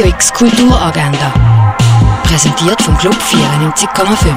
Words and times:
Radio 0.00 0.14
X 0.14 0.32
Kulturagenda. 0.32 1.30
Präsentiert 2.22 2.80
vom 2.80 2.96
Club 2.96 3.14
94,5. 3.14 4.34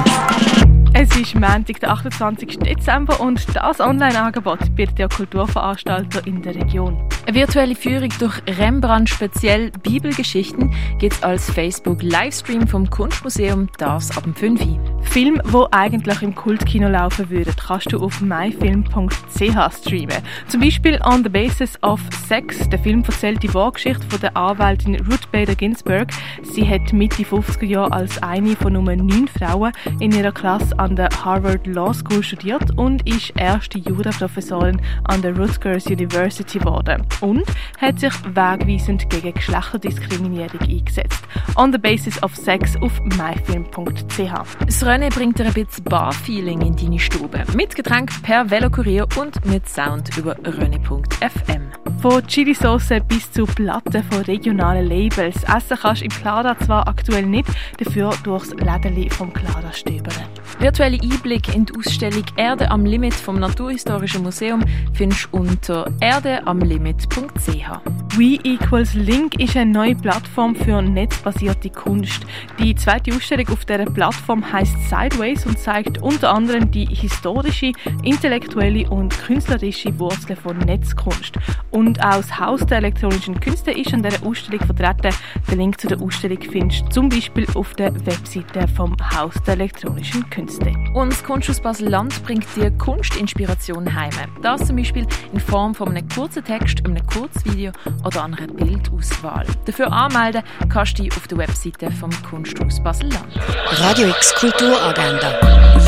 Es 0.92 1.16
ist 1.16 1.34
Montag, 1.34 1.80
der 1.80 1.90
28. 1.92 2.58
Dezember 2.58 3.18
und 3.18 3.42
das 3.56 3.80
Online-Angebot 3.80 4.58
bietet 4.76 4.98
der 4.98 5.08
Kulturveranstalter 5.08 6.26
in 6.26 6.42
der 6.42 6.54
Region. 6.54 7.08
Eine 7.26 7.36
virtuelle 7.36 7.74
Führung 7.74 8.10
durch 8.18 8.42
Rembrandt 8.46 9.08
speziell 9.08 9.70
Bibelgeschichten 9.82 10.74
gibt 10.98 11.14
es 11.14 11.22
als 11.22 11.50
Facebook-Livestream 11.50 12.68
vom 12.68 12.90
Kunstmuseum 12.90 13.70
das 13.78 14.14
ab 14.14 14.24
dem 14.24 14.34
5 14.34 14.60
Film, 15.04 15.40
wo 15.44 15.66
eigentlich 15.70 16.20
im 16.22 16.34
Kultkino 16.34 16.88
laufen 16.88 17.30
würden, 17.30 17.54
kannst 17.56 17.92
du 17.92 18.02
auf 18.02 18.20
myfilm.ch 18.20 19.78
streamen. 19.80 20.22
Zum 20.48 20.60
Beispiel 20.60 21.00
On 21.04 21.22
the 21.22 21.28
Basis 21.28 21.78
of 21.82 22.00
Sex. 22.26 22.68
Der 22.68 22.78
Film 22.78 23.02
erzählt 23.04 23.42
die 23.42 23.52
Wahrgeschichte 23.54 24.04
von 24.08 24.20
der 24.20 24.36
Anwältin 24.36 24.96
Ruth 24.96 25.30
Bader 25.30 25.54
Ginsburg. 25.54 26.08
Sie 26.42 26.68
hat 26.68 26.92
Mitte 26.92 27.22
50er 27.22 27.64
Jahre 27.64 27.92
als 27.92 28.22
eine 28.22 28.56
von 28.56 28.72
nur 28.72 28.82
neun 28.82 29.28
Frauen 29.28 29.72
in 30.00 30.12
ihrer 30.12 30.32
Klasse 30.32 30.78
an 30.78 30.96
der 30.96 31.08
Harvard 31.24 31.66
Law 31.66 31.94
School 31.94 32.22
studiert 32.22 32.76
und 32.76 33.08
ist 33.08 33.32
erste 33.36 33.78
Juraprofessorin 33.78 34.80
an 35.04 35.22
der 35.22 35.36
Rutgers 35.36 35.86
University 35.86 36.58
geworden 36.58 37.04
und 37.20 37.44
hat 37.80 38.00
sich 38.00 38.12
wegweisend 38.24 39.08
gegen 39.10 39.34
Geschlechterdiskriminierung 39.34 40.60
eingesetzt. 40.60 41.24
On 41.56 41.72
the 41.72 41.78
Basis 41.78 42.22
of 42.22 42.34
Sex 42.34 42.76
auf 42.80 43.00
myfilm.ch. 43.00 44.66
Das 44.66 44.84
Rennen 44.84 45.10
bringt 45.10 45.38
dir 45.38 45.46
ein 45.46 45.52
bisschen 45.52 45.84
Bar-Feeling 45.84 46.60
in 46.62 46.76
deine 46.76 46.98
Stube. 46.98 47.44
Mit 47.54 47.74
Getränk 47.74 48.10
per 48.22 48.50
Velokurier 48.50 49.06
und 49.16 49.44
mit 49.44 49.68
Sound 49.68 50.16
über 50.16 50.34
rené.fm. 50.36 51.83
Von 52.04 52.26
Chili-Sauce 52.26 53.00
bis 53.08 53.32
zu 53.32 53.46
Platten 53.46 54.02
von 54.02 54.20
regionalen 54.24 54.86
Labels. 54.86 55.36
Essen 55.44 55.78
kannst 55.80 56.02
du 56.02 56.04
im 56.04 56.10
Clara 56.10 56.54
zwar 56.58 56.86
aktuell 56.86 57.24
nicht, 57.24 57.48
dafür 57.78 58.10
durchs 58.24 58.50
Lädeli 58.50 59.08
vom 59.08 59.32
Clara 59.32 59.72
stöbern. 59.72 60.12
Virtuelle 60.58 61.00
Einblick 61.00 61.54
in 61.54 61.64
die 61.64 61.72
Ausstellung 61.74 62.26
Erde 62.36 62.70
am 62.70 62.84
Limit 62.84 63.14
vom 63.14 63.40
Naturhistorischen 63.40 64.22
Museum 64.22 64.62
findest 64.92 65.28
du 65.32 65.38
unter 65.38 65.90
erdeamlimit.ch. 66.00 68.03
We 68.16 68.38
Equals 68.44 68.94
Link 68.94 69.40
ist 69.40 69.56
eine 69.56 69.72
neue 69.72 69.96
Plattform 69.96 70.54
für 70.54 70.80
netzbasierte 70.80 71.68
Kunst. 71.68 72.24
Die 72.60 72.72
zweite 72.76 73.12
Ausstellung 73.12 73.48
auf 73.48 73.64
dieser 73.64 73.86
Plattform 73.86 74.52
heißt 74.52 74.88
Sideways 74.88 75.44
und 75.46 75.58
zeigt 75.58 76.00
unter 76.00 76.32
anderem 76.32 76.70
die 76.70 76.84
historische, 76.86 77.72
intellektuelle 78.04 78.88
und 78.88 79.18
künstlerische 79.18 79.98
Wurzel 79.98 80.36
von 80.36 80.58
Netzkunst. 80.58 81.38
Und 81.72 82.00
auch 82.04 82.18
das 82.18 82.38
Haus 82.38 82.64
der 82.64 82.78
elektronischen 82.78 83.40
Künste 83.40 83.72
ist 83.72 83.92
an 83.92 84.04
dieser 84.04 84.24
Ausstellung 84.24 84.64
vertreten. 84.64 85.12
Den 85.50 85.58
Link 85.58 85.80
zu 85.80 85.88
der 85.88 86.00
Ausstellung 86.00 86.38
findest 86.40 86.82
du 86.82 86.90
zum 86.90 87.08
Beispiel 87.08 87.48
auf 87.54 87.74
der 87.74 87.92
Webseite 88.06 88.68
vom 88.76 88.96
Haus 89.12 89.34
der 89.44 89.54
elektronischen 89.54 90.30
Künste. 90.30 90.72
Und 90.94 91.10
das 91.10 91.24
Kunsthaus 91.24 91.60
Basel-Land 91.60 92.22
bringt 92.22 92.46
dir 92.54 92.70
Kunstinspiration 92.78 93.92
heim. 93.92 94.12
Das 94.40 94.64
zum 94.64 94.76
Beispiel 94.76 95.04
in 95.32 95.40
Form 95.40 95.74
von 95.74 95.88
einem 95.88 96.08
kurzen 96.08 96.44
Text, 96.44 96.86
einem 96.86 97.04
Kurzvideo 97.06 97.72
oder 98.04 98.24
einer 98.24 98.46
Bildauswahl. 98.46 99.46
Dafür 99.64 99.92
anmelden 99.92 100.42
kannst 100.68 100.98
du 100.98 101.02
dich 101.02 101.16
auf 101.16 101.26
der 101.28 101.38
Webseite 101.38 101.90
vom 101.90 102.10
Kunsthaus 102.22 102.82
Basel-Land. 102.82 103.38
Radio 103.80 104.08
X 104.08 104.34
Kulturagenda. 104.34 105.32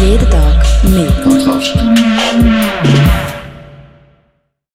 Jeden 0.00 0.30
Tag 0.30 0.84
mehr. 0.84 1.12